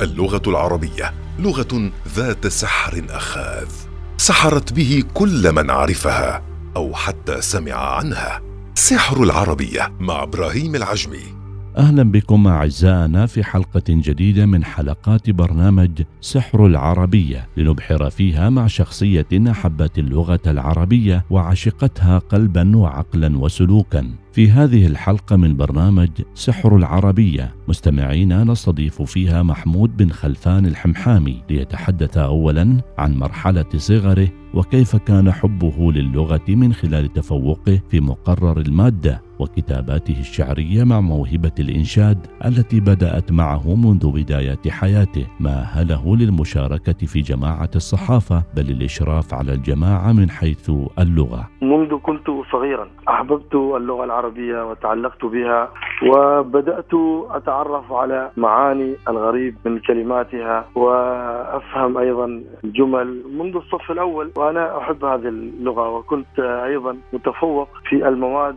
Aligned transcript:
اللغة 0.00 0.42
العربية 0.46 1.14
لغة 1.38 1.90
ذات 2.08 2.46
سحر 2.46 3.04
أخاذ 3.10 3.68
سحرت 4.16 4.72
به 4.72 5.04
كل 5.14 5.52
من 5.52 5.70
عرفها 5.70 6.42
أو 6.76 6.94
حتى 6.94 7.40
سمع 7.40 7.72
عنها. 7.72 8.42
سحر 8.74 9.22
العربية 9.22 9.92
مع 10.00 10.22
إبراهيم 10.22 10.74
العجمي. 10.74 11.36
أهلا 11.76 12.02
بكم 12.02 12.46
أعزائنا 12.46 13.26
في 13.26 13.44
حلقة 13.44 13.82
جديدة 13.88 14.46
من 14.46 14.64
حلقات 14.64 15.30
برنامج 15.30 16.02
سحر 16.20 16.66
العربية 16.66 17.48
لنبحر 17.56 18.10
فيها 18.10 18.50
مع 18.50 18.66
شخصية 18.66 19.26
أحبت 19.50 19.98
اللغة 19.98 20.40
العربية 20.46 21.24
وعشقتها 21.30 22.18
قلبا 22.18 22.76
وعقلا 22.76 23.38
وسلوكا. 23.38 24.10
في 24.36 24.50
هذه 24.50 24.86
الحلقة 24.86 25.36
من 25.36 25.56
برنامج 25.56 26.08
سحر 26.34 26.76
العربية. 26.76 27.54
مستمعينا 27.68 28.44
نستضيف 28.44 29.02
فيها 29.02 29.42
محمود 29.42 29.96
بن 29.96 30.08
خلفان 30.08 30.66
الحمحامي 30.66 31.42
ليتحدث 31.50 32.18
أولا 32.18 32.80
عن 32.98 33.14
مرحلة 33.14 33.64
صغره 33.76 34.28
وكيف 34.54 34.96
كان 34.96 35.32
حبه 35.32 35.92
للغة 35.92 36.44
من 36.48 36.72
خلال 36.72 37.12
تفوقه 37.12 37.80
في 37.88 38.00
مقرر 38.00 38.60
المادة 38.60 39.22
وكتاباته 39.38 40.20
الشعرية 40.20 40.84
مع 40.84 41.00
موهبة 41.00 41.52
الإنشاد 41.58 42.26
التي 42.44 42.80
بدأت 42.80 43.32
معه 43.32 43.74
منذ 43.74 44.12
بداية 44.12 44.70
حياته. 44.70 45.26
ما 45.40 45.62
أهله 45.62 46.16
للمشاركة 46.16 47.06
في 47.06 47.20
جماعة 47.20 47.70
الصحافة 47.76 48.44
بل 48.56 48.70
الإشراف 48.70 49.34
على 49.34 49.52
الجماعة 49.52 50.12
من 50.12 50.30
حيث 50.30 50.70
اللغة. 50.98 51.48
منذ 51.62 51.98
كنت 52.02 52.26
صغيرا 52.52 52.88
أحببت 53.08 53.54
اللغة 53.54 54.04
العربية. 54.04 54.25
وتعلقت 54.64 55.24
بها 55.24 55.70
وبدأت 56.02 56.94
أتعرف 57.30 57.92
على 57.92 58.30
معاني 58.36 58.96
الغريب 59.08 59.56
من 59.64 59.78
كلماتها 59.78 60.68
وأفهم 60.74 61.98
أيضا 61.98 62.42
الجمل 62.64 63.22
منذ 63.38 63.56
الصف 63.56 63.90
الأول 63.90 64.30
وأنا 64.36 64.78
أحب 64.78 65.04
هذه 65.04 65.28
اللغة 65.28 65.88
وكنت 65.88 66.38
أيضا 66.40 66.96
متفوق 67.12 67.68
في 67.88 68.08
المواد 68.08 68.56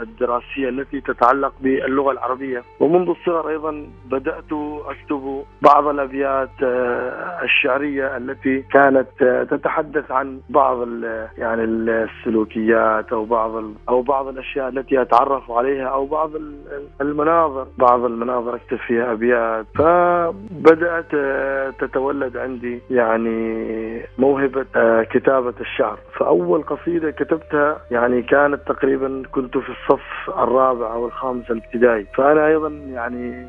الدراسية 0.00 0.68
التي 0.68 1.00
تتعلق 1.00 1.52
باللغة 1.60 2.12
العربية 2.12 2.62
ومنذ 2.80 3.08
الصغر 3.08 3.48
أيضا 3.48 3.86
بدأت 4.10 4.52
أكتب 4.86 5.42
بعض 5.62 5.86
الأبيات 5.86 6.50
الشعرية 7.42 8.16
التي 8.16 8.62
كانت 8.62 9.06
تتحدث 9.50 10.10
عن 10.10 10.40
بعض 10.50 10.88
يعني 11.38 11.64
السلوكيات 11.64 13.12
أو 13.12 13.24
بعض 13.24 13.64
أو 13.88 14.02
بعض 14.02 14.28
الأشياء 14.28 14.68
التي 14.68 15.01
أتعرف 15.02 15.50
عليها 15.50 15.86
أو 15.86 16.06
بعض 16.06 16.30
المناظر. 17.00 17.66
بعض 17.78 18.04
المناظر 18.04 18.54
أكتب 18.54 18.76
فيها 18.76 19.12
أبيات. 19.12 19.66
فبدأت 19.74 21.10
تتولد 21.78 22.36
عندي 22.36 22.80
يعني 22.90 24.02
موهبة 24.18 24.66
كتابة 25.02 25.54
الشعر. 25.60 25.98
فأول 26.18 26.62
قصيدة 26.62 27.10
كتبتها 27.10 27.80
يعني 27.90 28.22
كانت 28.22 28.60
تقريبا 28.66 29.22
كنت 29.32 29.58
في 29.58 29.68
الصف 29.68 30.30
الرابع 30.38 30.92
أو 30.92 31.06
الخامس 31.06 31.50
الابتدائي. 31.50 32.06
فأنا 32.14 32.46
أيضا 32.46 32.68
يعني 32.68 33.46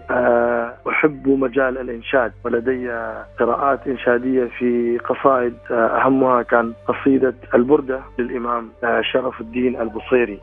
أحب 0.90 1.28
مجال 1.28 1.78
الإنشاد. 1.78 2.32
ولدي 2.45 2.92
قراءات 3.40 3.88
إنشادية 3.88 4.45
في 4.45 4.98
قصائد 4.98 5.54
أهمها 5.72 6.42
كان 6.42 6.73
قصيدة 6.88 7.34
البردة 7.54 8.00
للإمام 8.20 8.70
شرف 9.02 9.42
الدين 9.42 9.82
البصيري. 9.82 10.40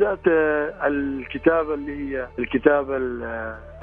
فبدأت 0.00 0.26
الكتابة 0.86 1.74
اللي 1.74 1.92
هي 2.16 2.28
الكتابة 2.38 2.96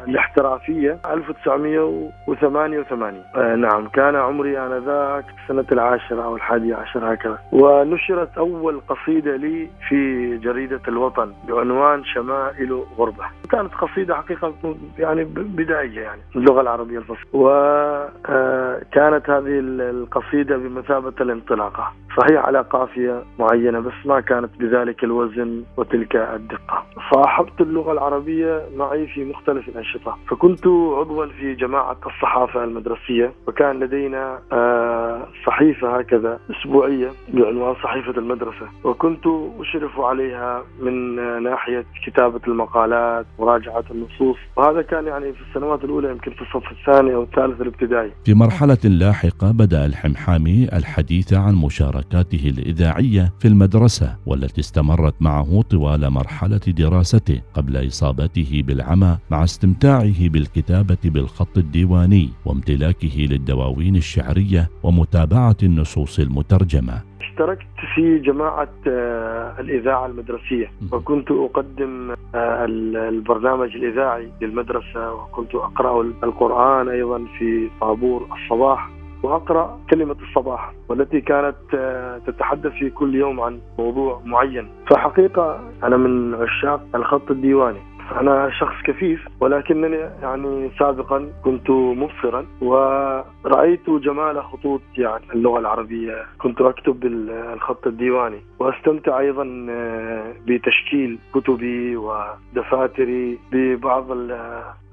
الاحترافية 0.07 0.97
1988 1.11 3.21
آه 3.35 3.55
نعم 3.55 3.87
كان 3.87 4.15
عمري 4.15 4.59
آنذاك 4.59 5.25
السنة 5.43 5.65
العاشرة 5.71 6.23
أو 6.23 6.35
الحادية 6.35 6.75
عشر 6.75 7.13
هكذا. 7.13 7.37
ونشرت 7.51 8.37
أول 8.37 8.81
قصيدة 8.89 9.35
لي 9.35 9.67
في 9.89 10.37
جريدة 10.37 10.81
الوطن 10.87 11.33
بعنوان 11.47 12.03
شمائل 12.03 12.83
غربة. 12.97 13.23
كانت 13.51 13.73
قصيدة 13.73 14.15
حقيقة 14.15 14.53
يعني 14.99 15.23
بدائية 15.35 16.01
يعني 16.01 16.21
اللغة 16.35 16.61
العربية 16.61 16.97
الفصحى. 16.97 17.25
وكانت 17.33 19.29
هذه 19.29 19.59
القصيدة 19.59 20.57
بمثابة 20.57 21.13
الانطلاقة. 21.21 21.91
صحيح 22.17 22.45
على 22.45 22.61
قافية 22.61 23.23
معينة 23.39 23.79
بس 23.79 23.93
ما 24.05 24.19
كانت 24.19 24.49
بذلك 24.59 25.03
الوزن 25.03 25.63
وتلك 25.77 26.15
الدقة. 26.15 26.83
صاحبت 27.13 27.61
اللغة 27.61 27.91
العربية 27.91 28.61
معي 28.75 29.07
في 29.07 29.25
مختلف 29.25 29.69
الأنشطة. 29.95 30.17
فكنت 30.29 30.67
عضوا 30.67 31.25
في 31.25 31.55
جماعة 31.55 31.97
الصحافة 32.05 32.63
المدرسية 32.63 33.33
وكان 33.47 33.79
لدينا 33.79 34.39
صحيفة 35.47 35.97
هكذا 35.99 36.39
أسبوعية 36.51 37.09
بعنوان 37.33 37.75
صحيفة 37.83 38.19
المدرسة. 38.19 38.67
وكنت 38.83 39.23
أشرف 39.59 39.99
عليها 39.99 40.63
من 40.81 41.15
ناحية 41.43 41.85
كتابة 42.05 42.41
المقالات 42.47 43.25
مراجعة 43.39 43.83
النصوص. 43.91 44.37
وهذا 44.55 44.81
كان 44.81 45.05
يعني 45.07 45.33
في 45.33 45.41
السنوات 45.49 45.83
الأولى 45.83 46.09
يمكن 46.09 46.31
في 46.31 46.41
الصف 46.41 46.71
الثاني 46.71 47.15
أو 47.15 47.23
الثالث 47.23 47.61
الابتدائي. 47.61 48.11
في 48.25 48.33
مرحلة 48.33 48.77
لاحقة 48.83 49.51
بدأ 49.51 49.85
الحمحامي 49.85 50.67
الحديث 50.73 51.33
عن 51.33 51.55
مشاركاته 51.55 52.53
الإذاعية 52.57 53.33
في 53.39 53.47
المدرسة 53.47 54.15
والتي 54.25 54.61
استمرت 54.61 55.13
معه 55.21 55.61
طوال 55.61 56.09
مرحلة 56.09 56.61
دراسته 56.67 57.41
قبل 57.53 57.87
إصابته 57.87 58.63
بالعمى 58.67 59.17
مع 59.31 59.43
استمتاعه 59.77 60.29
بالكتابة 60.29 60.97
بالخط 61.05 61.57
الديواني 61.57 62.29
وامتلاكه 62.45 63.27
للدواوين 63.29 63.95
الشعرية 63.95 64.69
ومتابعة 64.83 65.55
النصوص 65.63 66.19
المترجمة. 66.19 67.01
اشتركت 67.21 67.67
في 67.95 68.19
جماعة 68.19 68.69
الإذاعة 69.59 70.05
المدرسية 70.05 70.71
وكنت 70.91 71.31
أقدم 71.31 72.15
البرنامج 72.35 73.75
الإذاعي 73.75 74.31
للمدرسة 74.41 75.13
وكنت 75.13 75.55
أقرأ 75.55 76.01
القرآن 76.01 76.89
أيضا 76.89 77.25
في 77.39 77.69
طابور 77.81 78.27
الصباح 78.35 78.89
وأقرأ 79.23 79.79
كلمة 79.89 80.15
الصباح 80.29 80.73
والتي 80.89 81.21
كانت 81.21 81.55
تتحدث 82.27 82.71
في 82.71 82.89
كل 82.89 83.15
يوم 83.15 83.39
عن 83.41 83.59
موضوع 83.79 84.21
معين. 84.25 84.67
فحقيقه 84.89 85.59
أنا 85.83 85.97
من 85.97 86.33
عشاق 86.33 86.81
الخط 86.95 87.31
الديواني. 87.31 87.79
أنا 88.11 88.49
شخص 88.59 88.75
كفيف 88.83 89.27
ولكنني 89.39 89.95
يعني 90.21 90.71
سابقا 90.79 91.29
كنت 91.43 91.69
مبصرا 91.69 92.45
ورأيت 92.61 93.89
جمال 93.89 94.43
خطوط 94.43 94.81
يعني 94.97 95.23
اللغة 95.33 95.59
العربية. 95.59 96.25
كنت 96.41 96.61
أكتب 96.61 96.99
بالخط 96.99 97.87
الديواني 97.87 98.39
وأستمتع 98.59 99.19
أيضا 99.19 99.43
بتشكيل 100.47 101.19
كتبي 101.35 101.95
ودفاتري 101.97 103.39
ببعض 103.51 104.11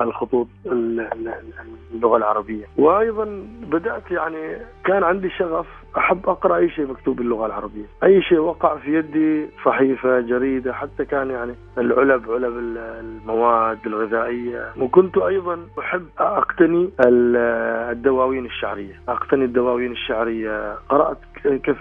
الخطوط 0.01 0.47
اللغة 0.67 2.17
العربية. 2.17 2.65
وأيضا 2.79 3.47
بدأت 3.63 4.11
يعني 4.11 4.57
كان 4.85 5.05
عندي 5.05 5.31
شغف 5.31 5.67
أحب 5.97 6.29
أقرأ 6.29 6.57
أي 6.57 6.71
شيء 6.71 6.87
مكتوب 6.87 7.17
باللغة 7.17 7.47
العربية. 7.47 7.85
أي 8.05 8.23
شيء 8.23 8.39
وقع 8.39 8.77
في 8.77 8.95
يدي 8.99 9.47
صحيفة 9.65 10.21
جريدة 10.21 10.73
حتى 10.73 11.05
كان 11.05 11.31
يعني 11.31 11.55
العلب 11.79 12.31
علب 12.31 12.59
المواد 12.59 13.79
الغذائية. 13.87 14.73
وكنت 14.81 15.19
أيضا 15.19 15.59
أحب 15.79 16.07
أقتني 16.19 16.91
الدواوين 17.01 18.47
الشعرية. 18.47 19.01
أقتني 19.09 19.45
الدواوين 19.45 19.93
الشعرية. 19.93 20.75
قرأت 20.89 21.19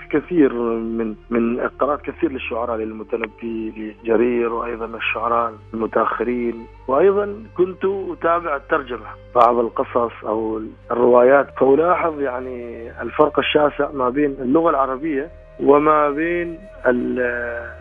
كثير 0.10 0.54
من 0.54 1.16
من 1.30 1.60
قرأت 1.80 2.02
كثير 2.02 2.32
للشعراء 2.32 2.78
للمتنبي 2.78 3.74
لجرير 4.04 4.54
وأيضا 4.54 4.86
الشعراء 4.86 5.54
المتأخرين. 5.74 6.68
وأيضا 6.88 7.44
كنت 7.58 7.86
أتابع 7.86 8.56
الترجمة 8.56 9.08
بعض 9.36 9.58
القصص 9.58 10.26
أو 10.26 10.62
الروايات. 10.92 11.48
فألاحظ 11.60 12.22
يعني 12.22 12.90
الفرق 13.02 13.40
الشاسع 13.40 13.92
ما 13.92 14.10
بين 14.10 14.32
اللغة 14.42 14.70
العربية 14.70 15.30
وما 15.60 16.10
بين 16.10 16.60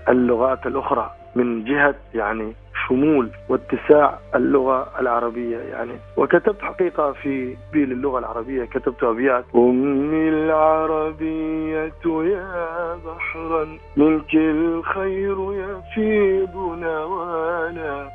اللغات 0.09 0.67
الأخرى. 0.67 1.11
من 1.37 1.65
جهة 1.65 1.95
يعني 2.15 2.53
شمول 2.89 3.31
واتساع 3.49 4.19
اللغة 4.35 4.89
العربية 5.01 5.59
يعني. 5.59 5.93
وكتبت 6.17 6.63
حقيقة 6.63 7.13
في 7.13 7.57
بيل 7.73 7.93
اللغة 7.93 8.19
العربية 8.19 8.65
كتبت 8.65 9.05
أبيات. 9.05 9.45
أمي 9.55 10.29
العربية 10.29 11.93
يا 12.07 12.97
بحرا 13.07 13.79
منك 13.97 14.35
الخير 14.35 15.37
يفيض 15.53 16.57
نوانا 16.57 18.09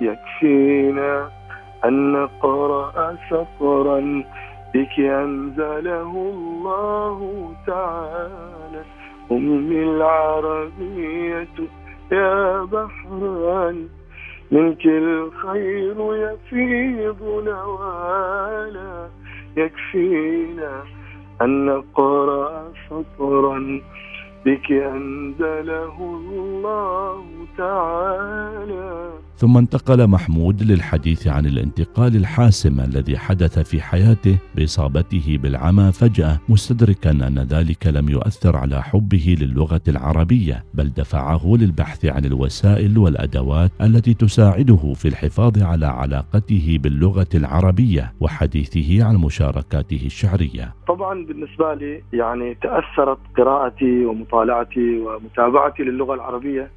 يكفينا 0.00 1.30
أن 1.84 2.12
نقرأ 2.12 3.16
سطرا 3.30 4.24
بك 4.74 5.00
أنزله 5.00 6.12
الله 6.34 7.52
تعالى. 7.66 8.82
أمي 9.32 9.82
العربية 9.82 11.48
يا 12.12 12.64
بحرا 12.64 13.74
منك 14.50 14.86
الخير 14.86 15.96
يفيض 16.14 17.22
نوالا 17.46 19.08
يكفينا 19.56 20.82
أن 21.42 21.66
نقرأ 21.66 22.72
سطرا 22.90 23.80
بك 24.46 24.72
أنزله 24.72 25.96
الله 26.00 27.24
تعالى. 27.58 28.99
ثم 29.40 29.56
انتقل 29.56 30.06
محمود 30.06 30.62
للحديث 30.62 31.26
عن 31.28 31.46
الانتقال 31.46 32.16
الحاسم 32.16 32.80
الذي 32.80 33.18
حدث 33.18 33.58
في 33.58 33.80
حياته 33.80 34.38
بإصابته 34.56 35.38
بالعمى 35.42 35.92
فجأة 35.92 36.38
مستدركا 36.48 37.10
أن 37.10 37.38
ذلك 37.38 37.86
لم 37.86 38.08
يؤثر 38.08 38.56
على 38.56 38.82
حبه 38.82 39.36
للغة 39.40 39.80
العربية 39.88 40.64
بل 40.74 40.88
دفعه 40.88 41.56
للبحث 41.60 42.04
عن 42.04 42.24
الوسائل 42.24 42.98
والأدوات 42.98 43.70
التي 43.80 44.14
تساعده 44.14 44.92
في 44.94 45.08
الحفاظ 45.08 45.62
على 45.62 45.86
علاقته 45.86 46.78
باللغة 46.82 47.28
العربية 47.34 48.12
وحديثه 48.20 49.04
عن 49.04 49.16
مشاركاته 49.16 50.02
الشعرية. 50.06 50.74
طبعا 50.88 51.24
بالنسبة 51.24 51.74
لي 51.74 52.02
يعني 52.12 52.54
تأثرت 52.54 53.18
قراءتي 53.36 54.04
ومطالعتي 54.04 54.98
ومتابعتي 54.98 55.82
للغة 55.82 56.14
العربية 56.14 56.70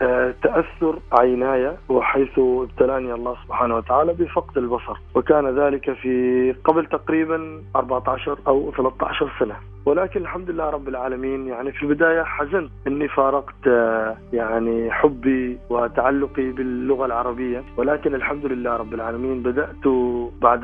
بتاثر 0.00 0.98
عيناي 1.12 1.76
وحيث 1.88 2.38
ابتلاني 2.38 3.14
الله 3.14 3.36
سبحانه 3.44 3.76
وتعالى 3.76 4.12
بفقد 4.12 4.58
البصر. 4.58 4.96
وكان 5.14 5.58
ذلك 5.58 5.92
في 5.92 6.54
قبل 6.64 6.86
تقريبا 6.86 7.62
14 7.76 8.38
أو 8.46 8.72
13 8.76 9.30
سنة. 9.38 9.73
ولكن 9.86 10.20
الحمد 10.20 10.50
لله 10.50 10.70
رب 10.70 10.88
العالمين 10.88 11.46
يعني 11.46 11.72
في 11.72 11.82
البداية 11.82 12.22
حزنت 12.22 12.70
أني 12.86 13.08
فارقت 13.08 13.66
يعني 14.32 14.90
حبي 14.90 15.58
وتعلقي 15.70 16.50
باللغة 16.50 17.06
العربية 17.06 17.62
ولكن 17.76 18.14
الحمد 18.14 18.46
لله 18.46 18.76
رب 18.76 18.94
العالمين 18.94 19.42
بدأت 19.42 19.88
بعد 20.42 20.62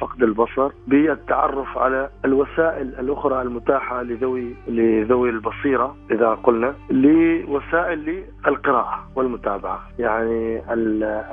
فقد 0.00 0.22
البصر 0.22 0.70
بالتعرف 0.86 1.78
على 1.78 2.10
الوسائل 2.24 2.94
الأخرى 2.98 3.42
المتاحة 3.42 4.02
لذوي 4.02 4.54
لذوي 4.68 5.30
البصيرة 5.30 5.96
إذا 6.10 6.28
قلنا 6.28 6.74
لوسائل 6.90 8.24
للقراءة 8.46 9.06
والمتابعة 9.16 9.80
يعني 9.98 10.62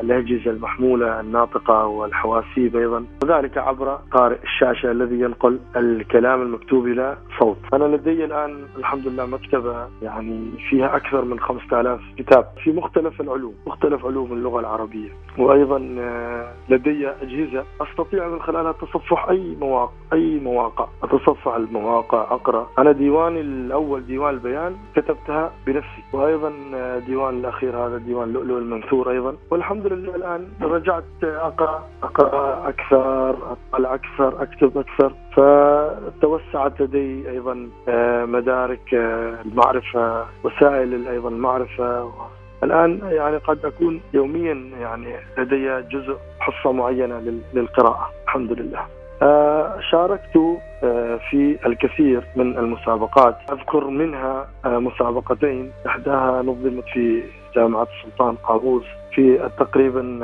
الأجهزة 0.02 0.52
المحمولة 0.52 1.20
الناطقة 1.20 1.86
والحواسيب 1.86 2.76
أيضا 2.76 3.06
وذلك 3.24 3.58
عبر 3.58 4.00
قارئ 4.12 4.38
الشاشة 4.44 4.92
الذي 4.92 5.20
ينقل 5.20 5.60
الكلام 5.76 6.42
المكتوب 6.42 6.88
إلى 6.88 7.18
صوت. 7.40 7.58
أنا 7.74 7.96
لدي 7.96 8.26
الآن 8.26 8.66
الحمد 8.78 9.08
لله 9.08 9.26
مكتبة 9.26 9.88
يعني 10.02 10.52
فيها 10.70 10.96
أكثر 10.96 11.26
من 11.26 11.40
5000 11.40 12.02
كتاب 12.18 12.46
في 12.64 12.72
مختلف 12.72 13.22
العلوم 13.22 13.54
مختلف 13.68 14.06
علوم 14.06 14.34
اللغة 14.34 14.60
العربية. 14.60 15.10
وأيضا 15.38 15.96
آه، 16.00 16.54
لدي 16.70 17.10
أجهزة 17.10 17.64
أستطيع 17.82 18.28
من 18.28 18.42
خلالها 18.42 18.72
تصفح 18.72 19.30
أي 19.30 19.56
مواقع 19.62 19.92
أي 20.14 20.40
مواقع. 20.40 20.88
أتصفح 21.04 21.56
المواقع 21.56 22.22
أقرأ. 22.22 22.70
أنا 22.80 22.92
ديواني 22.92 23.42
الأول 23.42 24.06
ديوان 24.06 24.34
البيان 24.34 24.76
كتبتها 24.96 25.52
بنفسي. 25.68 26.04
وأيضا 26.14 26.54
آه، 26.76 27.00
ديوان 27.00 27.40
الأخير 27.40 27.78
هذا 27.78 27.98
ديوان 27.98 28.34
لؤلؤ 28.34 28.58
المنثور 28.58 29.12
أيضا. 29.12 29.36
والحمد 29.52 29.88
لله 29.88 30.16
الآن 30.16 30.48
رجعت 30.62 31.04
أقرأ 31.24 31.84
أقرأ 32.04 32.70
أكثر 32.70 33.36
أطلع 33.74 33.94
أكثر 33.94 34.44
أكتب 34.44 34.78
أكثر. 34.78 35.14
فتوسعت 35.40 36.82
لدي 36.82 37.30
أيضا 37.30 37.70
آه، 37.88 38.26
مدارك 38.26 38.94
آه، 38.94 39.42
المعرفة 39.46 40.26
وسائل 40.44 41.08
أيضا 41.08 41.30
المعرفة 41.30 42.12
الآن 42.64 43.00
يعني 43.12 43.38
قد 43.38 43.66
أكون 43.66 44.02
يوميا 44.14 44.70
يعني 44.82 45.16
لدي 45.38 45.82
جزء 45.82 46.18
حصة 46.40 46.72
معينة 46.72 47.42
للقراءة 47.54 48.10
الحمد 48.26 48.52
لله. 48.52 48.86
آه، 49.22 49.80
شاركت 49.92 50.38
في 51.30 51.58
الكثير 51.66 52.24
من 52.36 52.58
المسابقات 52.58 53.38
أذكر 53.52 53.88
منها 53.88 54.48
مسابقتين 54.66 55.72
إحداها 55.88 56.42
نظمت 56.42 56.84
في 56.94 57.24
جامعة 57.56 57.88
السلطان 57.98 58.36
قابوس 58.36 58.84
في 59.12 59.50
تقريبا 59.60 60.20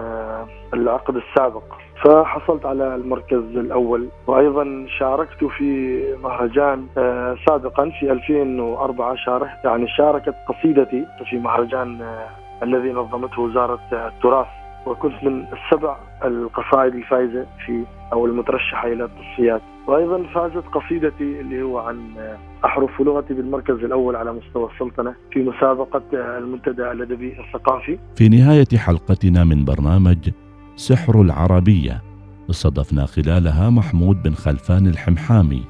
العقد 0.74 1.16
السابق. 1.16 1.64
فحصلت 2.04 2.66
على 2.66 2.96
المركز 2.96 3.58
الأول. 3.58 4.08
وأيضا 4.28 4.86
شاركت 5.00 5.44
في 5.44 6.02
مهرجان 6.24 6.88
آه، 6.98 7.36
سابقا 7.48 7.92
في 8.00 8.12
2004 8.12 9.16
شاركت 9.16 9.66
يعني 9.66 9.88
شاركت 9.88 10.36
قصيدتي 10.48 11.06
في 11.30 11.38
مهرجان 11.38 12.02
آه، 12.02 12.30
الذي 12.64 12.92
نظمته 12.92 13.42
وزارة 13.42 13.80
التراث. 13.94 14.48
وكنت 14.86 15.24
من 15.24 15.46
السبع 15.54 15.98
القصائد 16.26 16.96
الفائزة 16.96 17.46
في 17.66 17.84
أو 18.14 18.26
المترشحة 18.26 18.88
إلى 18.88 19.04
التصفيات 19.04 19.62
وأيضا 19.88 20.24
فازت 20.34 20.66
قصيدتي 20.74 21.40
اللي 21.40 21.62
هو 21.62 21.78
عن 21.78 22.18
آه، 22.18 22.38
أحرف 22.66 23.02
لغتي 23.02 23.34
بالمركز 23.34 23.74
الأول 23.76 24.16
على 24.16 24.34
مستوى 24.34 24.70
السلطنة 24.74 25.16
في 25.32 25.44
مسابقة 25.44 26.04
المنتدى 26.14 26.92
الأدبي 26.92 27.40
الثقافي. 27.40 28.00
في 28.16 28.30
نهاية 28.30 28.78
حلقتنا 28.78 29.44
من 29.44 29.66
برنامج 29.66 30.30
سحر 30.76 31.22
العربية 31.22 32.02
استضفنا 32.50 33.06
خلالها 33.06 33.70
محمود 33.70 34.24
بن 34.24 34.34
خلفان 34.34 34.88
الحمحامي 34.88 35.64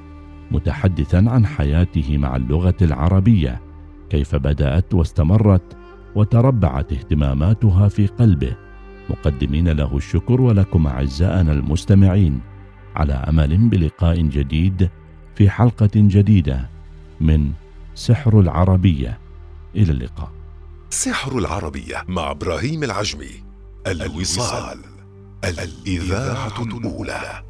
متحدثا 0.51 1.25
عن 1.27 1.45
حياته 1.45 2.17
مع 2.17 2.35
اللغة 2.35 2.75
العربية 2.81 3.61
كيف 4.09 4.35
بدأت 4.35 4.93
واستمرت 4.93 5.77
وتربعت 6.15 6.93
اهتماماتها 6.93 7.87
في 7.87 8.07
قلبه 8.07 8.55
مقدمين 9.09 9.69
له 9.69 9.97
الشكر 9.97 10.41
ولكم 10.41 10.87
أعزائنا 10.87 11.51
المستمعين. 11.51 12.39
على 12.95 13.13
أمل 13.13 13.57
بلقاء 13.57 14.21
جديد 14.21 14.89
في 15.35 15.49
حلقة 15.49 15.89
جديدة 15.95 16.69
من 17.21 17.51
سحر 17.95 18.39
العربية. 18.39 19.19
إلى 19.75 19.91
اللقاء. 19.91 20.31
سحر 20.89 21.37
العربية 21.37 22.03
مع 22.07 22.31
إبراهيم 22.31 22.83
العجمي. 22.83 23.43
الوصال. 23.87 24.79
الإذاعة 25.43 26.63
الأولى. 26.63 27.43